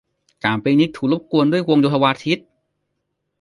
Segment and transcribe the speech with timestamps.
[0.43, 2.47] การปิคนิคถูกรบกวนด้วยวงโยธวาทิตย์